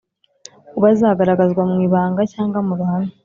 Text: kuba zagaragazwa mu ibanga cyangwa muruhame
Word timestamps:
kuba 0.73 0.89
zagaragazwa 0.99 1.61
mu 1.69 1.77
ibanga 1.87 2.21
cyangwa 2.33 2.59
muruhame 2.67 3.11